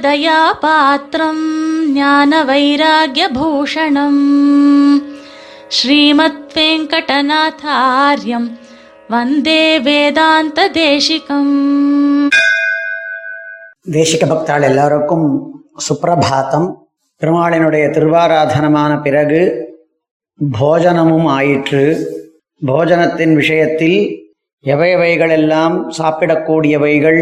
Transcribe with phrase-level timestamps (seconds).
[0.00, 1.44] ராமானுஜதயாபாத்திரம்
[1.92, 4.22] ஞான வைராகியபூஷணம்
[5.68, 8.48] ஸ்ரீமத் வெங்கடநாதாரியம்
[9.10, 11.54] வந்தே வேதாந்த தேசிகம்
[13.90, 15.26] தேசிக பக்தாள் எல்லாருக்கும்
[15.88, 16.68] சுப்பிரபாத்தம்
[17.20, 19.40] பெருமாளினுடைய திருவாராதனமான பிறகு
[20.40, 21.84] போஜனமும் ஆயிற்று
[22.62, 23.98] போஜனத்தின் விஷயத்தில்
[24.64, 27.20] எவையவைகளெல்லாம் சாப்பிடக்கூடியவைகள்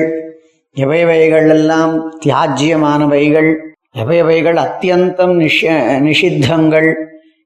[0.77, 3.57] எவையவைகளெல்லாம் தியாஜ்யமானவைகள்.
[3.99, 6.95] எவையவைகள் அத்தியந்தம் நிஷ நிஷித்தங்கள்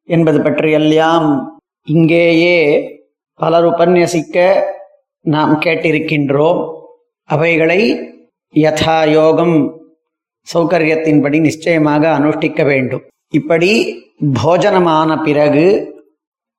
[0.04, 2.58] என்பது பற்றியெல்லாம் இங்கேயே
[3.34, 4.62] பலர் உபன்யசிக்க
[5.20, 6.72] நாம் கேட்டிருக்கின்றோம்.
[7.24, 8.00] அவைகளை
[8.54, 9.78] யதா யோகம்
[10.54, 13.02] சௌகரியத்தின்படி நிச்சயமாக அனுஷ்டிக்க வேண்டும்.
[13.30, 14.02] இப்படி
[14.44, 15.94] போஜனமான பிறகு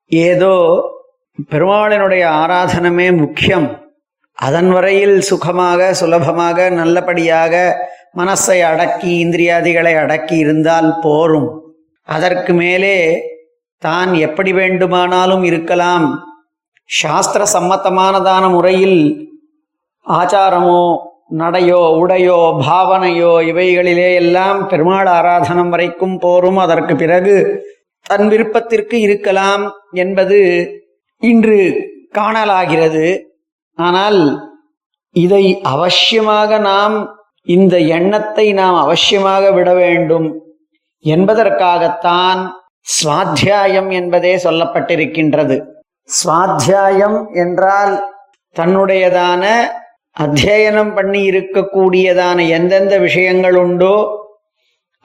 [0.07, 0.53] ஏதோ
[1.51, 3.80] பெருமாளினுடைய ஆராதனமே முக்கியம்.
[4.47, 7.55] அதன் வரையில் சுகமாக சுலபமாக நல்லபடியாக
[8.19, 11.49] மனசை அடக்கி இந்திரியாதிகளை அடக்கி இருந்தால் போரும்.
[12.15, 12.97] அதற்கு மேலே
[13.85, 16.07] தான் எப்படி வேண்டுமானாலும் இருக்கலாம்.
[16.89, 18.99] சாஸ்திர சம்மத்தமானதான முறையில்
[20.05, 20.81] ஆச்சாரமோ
[21.41, 26.59] நடையோ உடையோ பாவனையோ இவைகளிலே எல்லாம் பெருமாள் ஆராதனம் வரைக்கும் போரும்.
[26.65, 27.35] அதற்கு பிறகு
[28.05, 29.63] தன் விருப்பத்திற்கு இருக்கலாம்
[30.03, 30.39] என்பது
[31.31, 31.59] இன்று
[32.17, 33.05] காணலாகிறது.
[33.77, 34.19] ஆனால்
[35.15, 36.95] இதை அவசியமாக நாம்
[37.47, 40.27] இந்த எண்ணத்தை நாம் அவசியமாக விட வேண்டும்
[41.05, 42.41] என்பதற்காகத்தான்
[42.87, 45.57] சுவாத்தியாயம் என்பதே சொல்லப்பட்டிருக்கின்றது.
[46.09, 47.93] சுவாத்தியாயம் என்றால்
[48.55, 49.43] தன்னுடையதான
[50.17, 53.95] அத்தியனம் பண்ணி இருக்கக்கூடியதான எந்தெந்த விஷயங்கள் உண்டோ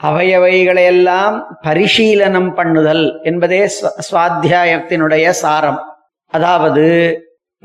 [0.01, 3.61] அவையவைகளையெல்லாம் பரிசீலனம் பண்ணுதல் என்பதே
[4.09, 5.81] சுவாத்தியாயத்தினுடைய சாரம்.
[6.33, 6.87] அதாவது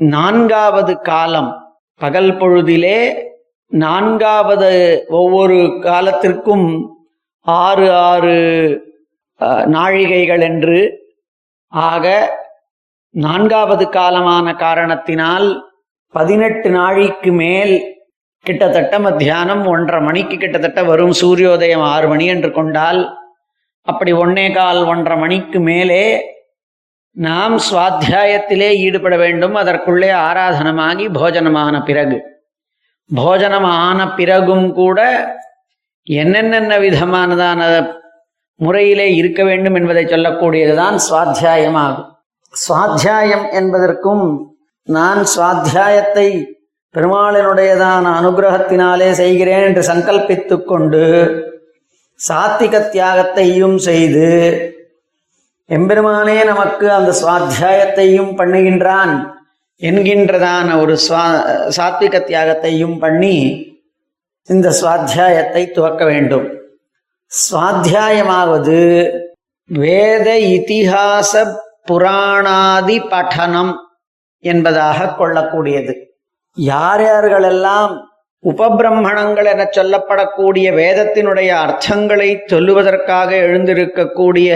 [0.00, 1.50] நான்காவது காலம்.
[2.00, 2.98] பகல் பொழுதிலே
[3.72, 4.70] நான்காவது
[5.20, 6.66] ஒவ்வொரு காலத்திற்கும்
[7.46, 8.38] ஆறு ஆறு
[9.74, 10.80] நாழிகைகள் என்று.
[11.72, 12.06] ஆக
[13.14, 15.48] நான்காவது காலமான காரணத்தினால்
[16.14, 17.74] பதினெட்டு நாழிக்கு மேல்
[18.46, 23.00] கிட்டத்தட்ட மத்தியானம் ஒன்றரை மணிக்கு கிட்டத்தட்ட வரும் சூரியோதயம் ஆறு மணி என்று கொண்டால்
[23.86, 26.02] அப்படி ஒன்னே கால் ஒன்றரை மணிக்கு மேலே
[27.16, 29.54] நாம் சுவாத்தியாயத்திலே ஈடுபட வேண்டும்.
[29.54, 32.22] அதற்குள்ளே ஆராதனமாகி போஜனமான பிறகு.
[33.16, 35.00] போஜனமான பிறகும் கூட
[36.02, 37.90] என்னென்ன விதமானதான
[38.54, 42.08] முறையிலே இருக்க வேண்டும் என்பதை சொல்லக்கூடியதுதான் சுவாத்தியாயமாகும்.
[42.68, 46.44] சுவாத்தியாயம் என்பதற்கும் நான் சுவாத்தியாயத்தை
[46.94, 51.04] பெருமாளினுடையதான அனுகிரகத்தினாலே செய்கிறேன் என்று சங்கல்பித்து கொண்டு
[52.28, 54.28] சாத்திக தியாகத்தையும் செய்து
[55.70, 59.12] எம்பெருமானே நமக்கு அந்த சுவாத்தியாயத்தையும் பண்ணுகின்றான்
[59.80, 61.22] என்கின்றதான ஒரு சுவா
[61.76, 63.36] சாத்விக தியாகத்தையும் பண்ணி
[64.48, 66.46] இந்த சுவாத்தியாயத்தை துவக்க வேண்டும்.
[67.32, 68.78] சுவாத்தியாயமாவது
[69.66, 71.32] வேத இதிகாச
[71.90, 73.72] புராணாதி பఠனம்
[74.44, 75.94] என்பதாக கொள்ளக்கூடியது.
[76.56, 77.92] யார் யார்களெல்லாம்
[78.44, 84.50] உபபிரம்மணங்கள் என சொல்லப்படக்கூடிய வேதத்தினுடைய அர்த்தங்களை சொல்லுவதற்காக எழுந்திருக்கக்கூடிய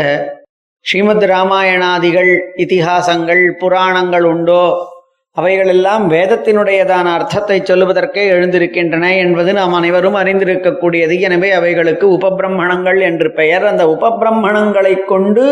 [0.88, 2.28] ஸ்ரீமத் ராமாயணாதிகள்
[2.64, 4.66] இதிகாசங்கள் புராணங்கள் உண்டோ?
[5.36, 11.14] அவைகளெல்லாம் வேதத்தினுடையதான அர்த்தத்தை சொல்லுவதற்கே எழுந்திருக்கின்றன என்பது நாம் அனைவரும் அறிந்திருக்கக்கூடியது.
[11.20, 13.64] எனவே அவைகளுக்கு உபபிரம்மணங்கள் என்று பெயர்.
[13.64, 15.46] அந்த உபபிரம்மணங்களை கொண்டு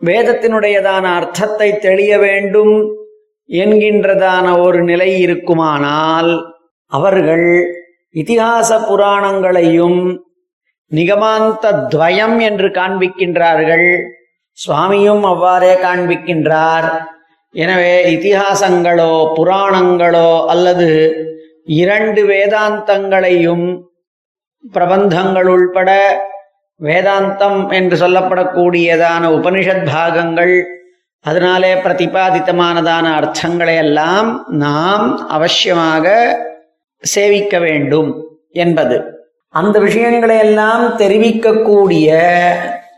[0.00, 2.74] வேதத்தினுடையதான அர்த்தத்தை தெளிய வேண்டும்
[3.48, 6.32] என்கின்றதான ஒரு நிலை இருக்குமானால்
[6.92, 7.48] அவர்கள்
[8.14, 10.00] இதிகாச புராணங்களையும்
[10.90, 13.88] நிகமாந்த துவயம் என்று காண்பிக்கின்றார்கள்.
[14.62, 16.88] சுவாமியும் அவ்வாறே காண்பிக்கின்றார்.
[17.54, 20.88] எனவே இதிகாசங்களோ புராணங்களோ அல்லது
[21.80, 23.66] இரண்டு வேதாந்தங்களையும்
[24.64, 25.90] பிரபந்தங்கள் உள்பட
[26.80, 30.54] வேதாந்தம் என்று சொல்லப்படக்கூடியதான உபனிஷத் பாகங்கள்
[31.24, 34.28] அதனாலே பிரதிபாதித்தமானதான அர்த்தங்களை எல்லாம்
[34.64, 35.06] நாம்
[35.36, 36.06] அவசியமாக
[37.04, 38.10] சேவிக்க வேண்டும்
[38.64, 38.96] என்பது.
[39.54, 42.08] அந்த விஷயங்களை எல்லாம் தெரிவிக்கக்கூடிய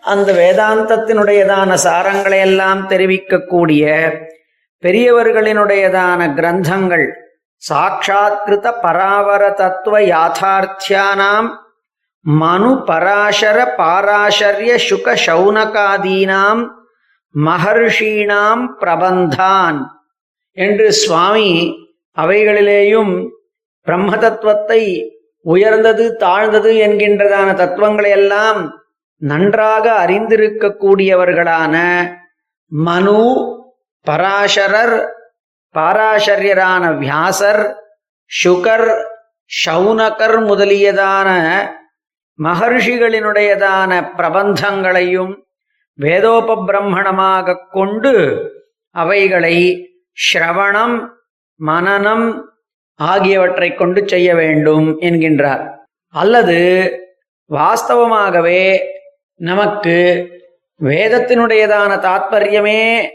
[0.04, 3.84] அந்த வேதாந்தத்தினுடையதான சாரங்களை எல்லாம் தெரிவிக்கக்கூடிய
[4.82, 7.06] பெரியவர்களினுடையதான கிரந்தங்கள்
[7.62, 11.48] சாட்சாத்கிருத பராவர தத்துவ யாத்தார்த்தியானாம்
[12.24, 16.62] மனு பராசர பாராசரிய சுக சௌனகாதீனாம்
[17.34, 19.78] மகர்ஷீணாம் பிரபந்தான்
[20.56, 21.50] என்று சுவாமி
[22.16, 23.14] அவைகளிலேயும்
[23.86, 24.82] பிரம்ம தத்துவத்தை
[25.44, 28.60] உயர்ந்தது தாழ்ந்தது என்கின்றதான தத்துவங்களை எல்லாம்
[29.28, 31.76] நன்றாக அறிந்திருக்கக்கூடியவர்களான
[32.72, 33.20] மனு
[34.06, 34.96] பராசரர்
[35.74, 37.62] பாராசரியரான வியாசர்
[38.30, 38.88] சுகர்
[39.50, 41.28] ஷௌனகர் முதலியதான
[42.38, 45.34] மகர்ஷிகளினுடையதான பிரபந்தங்களையும்
[45.98, 48.12] வேதோபபிரம்மணமாக கொண்டு
[48.94, 49.56] அவைகளை
[50.18, 50.96] ஸ்ரவணம்
[51.60, 52.26] மனனம்
[53.00, 55.64] ஆகியவற்றை கொண்டு செய்ய வேண்டும் என்கின்றார்.
[56.14, 56.58] அல்லது
[57.50, 58.60] வாஸ்தவமாகவே
[59.34, 60.28] நமக்கு
[60.80, 63.08] வேதத்தினுடையதான தாத்பரியமே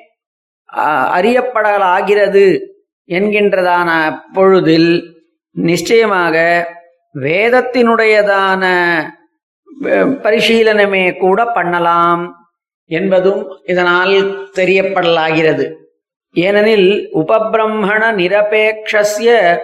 [0.77, 2.59] அ- அறியப்படலாகிறது
[3.07, 5.17] என்கின்றதான பொழுதில்
[5.51, 6.67] நிச்சயமாக
[7.15, 8.63] வேதத்தினுடையதான
[10.23, 12.47] பரிசீலனமே கூட பண்ணலாம்
[12.85, 15.73] என்பதும் இதனால் தெரியப்படலாகிறது.
[16.31, 19.59] ஏனெனில் உபபிரம்மண நிரபேக்ஷிய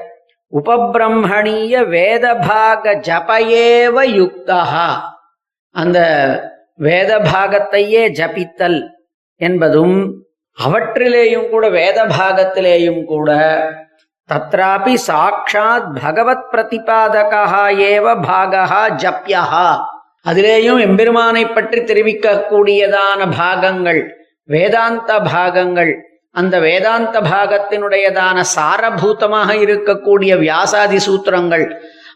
[0.54, 5.14] உபபிரம்மணீய வேதபாக ஜபயேவ யுக்தா
[5.76, 6.00] அந்த
[6.80, 8.80] வேத பாகத்தையே ஜபித்தல்
[9.42, 9.98] என்பதும்
[10.58, 13.30] அவற்றிலேயும் கூட வேத பாகத்திலேயும் கூட
[14.30, 19.44] தத்ராபி சாட்சாத் பகவத் பிரதிபாதகா ஏவ பாகா ஜப்யா
[20.26, 24.02] அதிலேயும் எம்பெருமானை பற்றி தெரிவிக்கக்கூடியதான பாகங்கள்
[24.50, 25.92] வேதாந்த பாகங்கள்
[26.36, 31.66] அந்த வேதாந்த பாகத்தினுடையதான சாரபூதமாக இருக்கக்கூடிய வியாசாதி சூத்திரங்கள்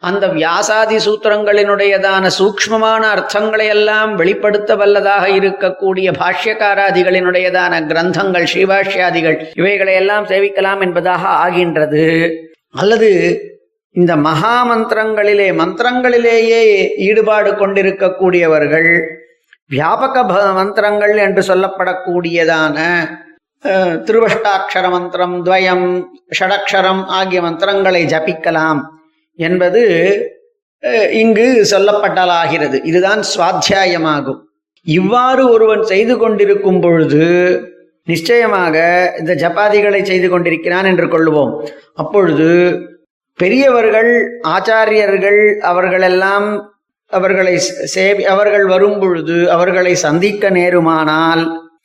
[0.01, 10.81] அந்த வியாசாதி சூத்திரங்களினுடையதான சூக்ஷ்மமான அர்த்தங்களை எல்லாம் வெளிப்படுத்த வல்லதாக இருக்கக்கூடிய பாஷ்யக்காராதிகளினுடையதான கிரந்தங்கள் ஸ்ரீபாஷ்யாதிகள் இவைகளை எல்லாம் சேவிக்கலாம்
[10.81, 12.31] என்பதாக ஆகின்றது.
[12.72, 13.10] அல்லது
[13.92, 16.62] இந்த மகா மந்திரங்களிலே மந்திரங்களிலேயே
[16.98, 19.02] ஈடுபாடு கொண்டிருக்கக்கூடியவர்கள்
[19.72, 22.78] வியாபக ப- மந்திரங்கள் என்று சொல்லப்படக்கூடியதான
[24.06, 26.06] திருவஷ்டாட்சர மந்திரம் துவயம்
[26.40, 28.81] ஷடக்ஷரம் ஆகிய மந்திரங்களை ஜபிக்கலாம்.
[29.40, 29.82] என்பது
[31.22, 32.78] இங்கு சொல்லப்பட்டலாகிறது.
[32.84, 34.40] இதுதான் சுவாத்தியாயமாகும்.
[34.86, 37.26] இவ்வாறு ஒருவன் செய்து கொண்டிருக்கும் பொழுது
[38.08, 38.76] நிச்சயமாக
[39.20, 41.52] இந்த ஜப்பாதிகளை செய்து கொண்டிருக்கிறான் என்று கொள்வோம்
[41.94, 42.50] அப்பொழுது
[43.40, 44.12] பெரியவர்கள்
[44.48, 46.48] ஆச்சாரியர்கள் அவர்களெல்லாம்
[47.12, 47.54] அவர்களை
[47.96, 51.44] சேவி அவர்கள் வரும் பொழுது அவர்களை சந்திக்க நேருமானால்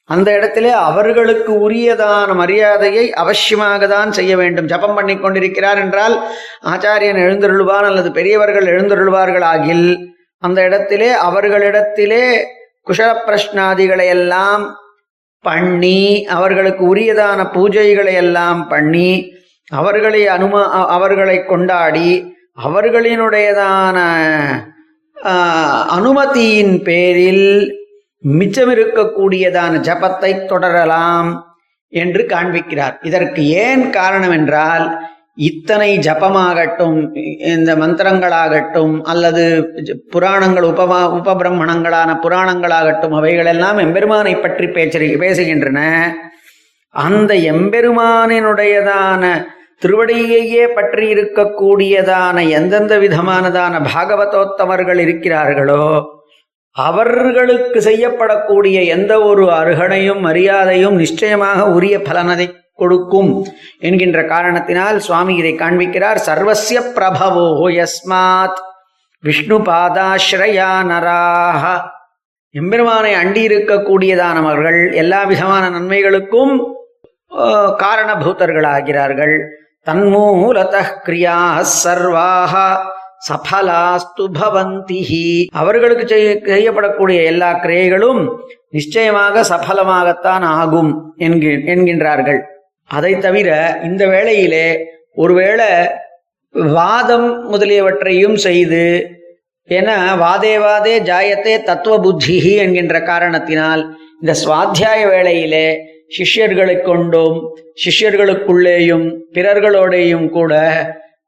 [0.09, 4.67] அந்த இடத்திலே அவர்களுக்கு உரியதான மரியாதையை அவசியமாக தான் செய்ய வேண்டும்.
[4.67, 6.17] ஜபம் பண்ணி கொண்டிருக்கிறார் என்றால்
[6.63, 9.87] ஆச்சாரியன் எழுந்தருள்வான் அல்லது பெரியவர்கள் எழுந்தருள்வார்களாகில்
[10.43, 12.25] அந்த இடத்திலே அவர்களிடத்திலே
[12.89, 14.65] குஷல பிரஷ்னாதிகளை எல்லாம்
[15.45, 19.11] பண்ணி அவர்களுக்கு உரியதான பூஜைகளை எல்லாம் பண்ணி
[19.73, 22.11] அவர்களை அனும அவர்களை கொண்டாடி
[22.59, 23.99] அவர்களினுடையதான
[25.89, 27.49] அனுமதியின் பேரில்
[28.25, 31.31] மிச்சமிருக்கக்கூடியதான ஜபத்தை தொடரலாம்
[31.93, 32.95] என்று காண்பிக்கிறார்.
[33.03, 34.87] இதற்கு ஏன் காரணம் என்றால்
[35.49, 36.99] இத்தனை ஜபமாகட்டும்
[37.55, 39.45] இந்த மந்திரங்களாகட்டும் அல்லது
[40.11, 45.81] புராணங்கள் உபமா உபபிரமணங்களான புராணங்களாகட்டும் அவைகளெல்லாம் எம்பெருமானை பற்றி பேச்சு பேசுகின்றன.
[46.95, 49.23] அந்த எம்பெருமானினுடையதான
[49.83, 55.87] திருவடியையே பற்றி இருக்கக்கூடியதான எந்தெந்த விதமானதான பாகவதோத்தமர்கள் இருக்கிறார்களோ
[56.77, 63.47] அவர்களுக்கு செய்யப்படக்கூடிய எந்த ஒரு அருகணையும் மரியாதையும் நிச்சயமாக உரிய பலனதை கொடுக்கும்
[63.79, 66.19] என்கின்ற காரணத்தினால் சுவாமி இதை காண்பிக்கிறார்.
[66.27, 68.59] சர்வசிய பிரபவோ யஸ்மாத்
[69.21, 71.63] விஷ்ணு பாதாஸ்ரயா நராக
[72.51, 76.53] எம்பெருமானை அண்டி இருக்கக்கூடியதானவர்கள் எல்லா விதமான நன்மைகளுக்கும்
[77.79, 79.37] காரணபூத்தர்களாகிறார்கள்
[79.87, 82.53] தன்மூலத கிரியா சர்வாக
[83.29, 85.01] சபலாஸ்து பவந்தி
[85.53, 88.29] அவர்களுக்கு செய்ய- செய்யப்படக்கூடிய எல்லா கிரியைகளும்
[88.71, 92.41] நிச்சயமாக சபலமாகத்தான் ஆகும் என்கின்றார்கள்.
[92.91, 94.67] அதை தவிர இந்த வேளையிலே
[95.15, 95.69] ஒருவேளை
[96.55, 98.85] வாதம் முதலியவற்றையும் செய்து
[99.65, 103.83] என வாதே வாதே ஜாயத்தே தத்துவ புத்தி என்கின்ற காரணத்தினால்
[104.21, 105.67] இந்த சுவாத்தியாய வேளையிலே
[106.19, 107.39] சிஷ்யர்களை கொண்டும்
[107.85, 110.53] சிஷ்யர்களுக்குள்ளேயும் பிறர்களோடையும் கூட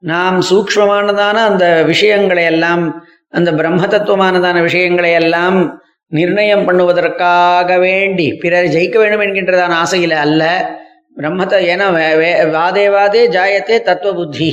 [0.06, 8.96] நாம் சூக்ஷ்மமானதான அந்த விஷயங்களை எல்லாம் அந்த பிரம்ம தத்துவமானதான விஷயங்களை எல்லாம் நிர்ணயம் பண்ணுவதற்காக வேண்டி பிறர் ஜெயிக்க
[8.96, 10.70] வேண்டும் என்கின்றதான ஆசையில அல்ல.
[11.16, 14.50] பிரம்மத்தை ஏன்னா வே- வே- வாதே வாதே ஜாயத்தே தத்துவ புத்தி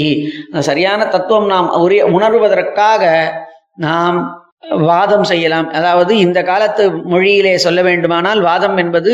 [0.60, 3.30] சரியான தத்துவம் நாம் உரிய உணர்வதற்காக
[3.76, 4.20] நாம்
[4.70, 5.70] வாதம் செய்யலாம்.
[5.70, 9.14] அதாவது இந்த காலத்து மொழியிலே சொல்ல வேண்டுமானால் வாதம் என்பது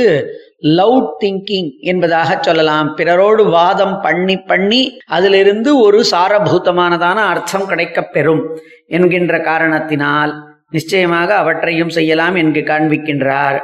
[0.62, 2.98] லவுட் திங்கிங் என்பதாக சொல்லலாம்.
[2.98, 12.36] பிறரோடு வாதம் பண்ணி பண்ணி அதிலிருந்து ஒரு சாரபூதமானதான அர்த்தம் கிடைக்கப் பெறும் என்கின்ற காரணத்தினால் நிச்சயமாக அவற்றையும் செய்யலாம்
[12.36, 13.60] என்று காண்பிக்கின்றார்.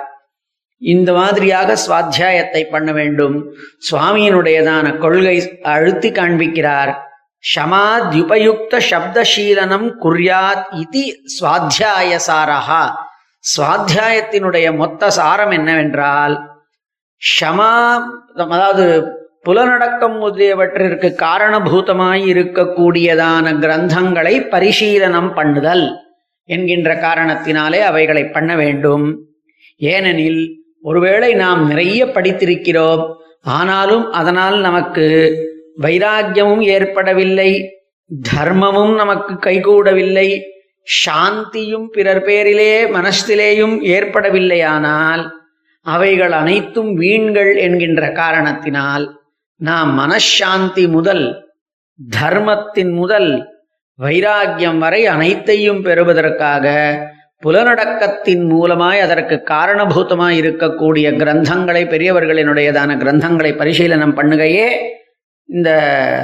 [0.77, 3.53] இந்த மாதிரியாக சுவாத்தியாயத்தை பண்ண வேண்டும்.
[3.91, 7.03] சுவாமியினுடையதான கொள்கை அழுத்தி காண்பிக்கிறார்.
[7.55, 12.91] ஷமாத்யுபயுக்த சப்தசீலனம் குர்யாத் இது சுவாத்தியாய சாரஹா
[13.57, 16.54] சுவாத்தியாயத்தினுடைய மொத்த சாரம் என்னவென்றால்
[17.21, 17.71] ஷமா
[18.37, 25.85] அதாவது புலனடக்கம் முதலியவற்றிற்கு காரணபூதமாய் இருக்கக்கூடியதான கிரந்தங்களை பரிசீலனம் பண்ணுதல்
[26.45, 29.05] என்கின்ற காரணத்தினாலே அவைகளை பண்ண வேண்டும்.
[29.77, 30.41] ஏனெனில்
[30.81, 33.03] ஒருவேளை நாம் நிறைய படித்திருக்கிறோம்
[33.41, 35.05] ஆனாலும் அதனால் நமக்கு
[35.81, 37.49] வைராக்கியமும் ஏற்படவில்லை
[38.35, 40.43] தர்மமும் நமக்கு கைகூடவில்லை
[41.03, 45.23] சாந்தியும் பிறர் பேரிலே மனசிலேயும் ஏற்படவில்லையானால்
[45.85, 49.05] அவைகள் அனைத்தும் வீண்கள் என்கின்ற காரணத்தினால்
[49.59, 51.25] நாம் மனசாந்தி முதல்
[51.99, 53.29] தர்மத்தின் முதல்
[53.99, 56.65] வைராக்கியம் வரை அனைத்தையும் பெறுவதற்காக
[57.43, 64.67] புலனடக்கத்தின் மூலமாய் அதற்கு காரணபூதமாய் இருக்கக்கூடிய கிரந்தங்களை பெரியவர்களினுடையதான கிரந்தங்களை பரிசீலனம் பண்ணுகையே
[65.49, 65.69] இந்த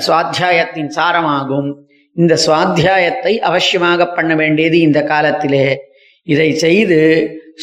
[0.07, 1.69] சுவாத்தியாயத்தின் சாரமாகும்.
[2.15, 5.65] இந்த சுவாத்தியாயத்தை அவசியமாக பண்ண வேண்டியது இந்த காலத்திலே.
[6.27, 6.99] இதை செய்து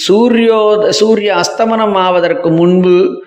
[0.09, 3.27] சூரியோத சூரிய அஸ்தமனம் ஆவதற்கு முன்பு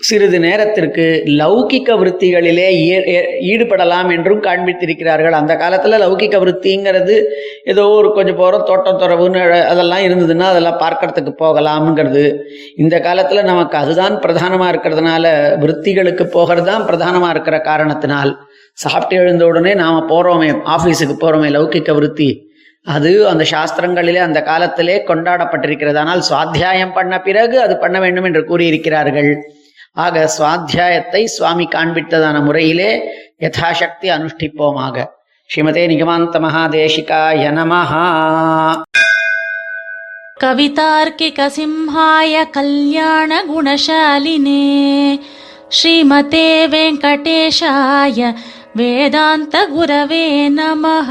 [0.00, 5.30] சிறிது நேரத்திற்கு லௌகிக்க விருத்திகளிலே ஈ- ஈடுபடலாம் என்றும் காண்பித்திருக்கிறார்கள்.
[5.30, 7.22] அந்த காலத்தில் லௌகிக்க விருத்திங்கிறது
[7.64, 12.38] ஏதோ ஒரு கொஞ்சம் போகிறோம் தோட்டம் துறவுன்னு அதெல்லாம் இருந்ததுன்னா அதெல்லாம் பார்க்கறதுக்கு போகலாம்ங்கிறது.
[12.76, 18.36] இந்த காலத்தில் நமக்கு அதுதான் பிரதானமாக இருக்கிறதுனால விருத்திகளுக்கு போகிறது தான் பிரதானமாக இருக்கிற காரணத்தினால்.
[18.72, 22.47] சாப்பிட்டு எழுந்த உடனே நாம் போகிறோமே ஆஃபீஸுக்கு போகிறோமே லௌகிக்க விருத்தி.
[22.87, 29.31] அது அந்த சாஸ்திரங்களிலே அந்த காலத்திலே கொண்டாடப்பட்டிருக்கிறது ஆனால் சுவாத்தியாயம் பண்ண பிறகு அது பண்ண வேண்டும் என்று கூறியிருக்கிறார்கள்
[29.97, 32.91] ஆக சுவாத்தியாயத்தை சுவாமி காண்பித்ததான முறையிலே
[33.41, 35.05] யதாசக்தி அனுஷ்டிப்போமாக
[35.49, 38.05] ஸ்ரீமதே நிகமாந்த மகாதேசிகாய நமஹா
[40.37, 43.53] कवितार्किकसिंहाय कल्याणगुणशालिने
[45.71, 48.19] श्रीमते वेङ्कटेशाय
[48.77, 50.25] वेदान्तगुरवे
[50.57, 51.09] नमः